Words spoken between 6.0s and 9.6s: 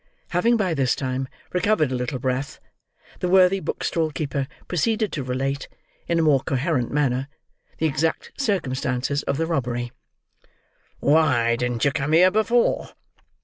in a more coherent manner the exact circumstances of the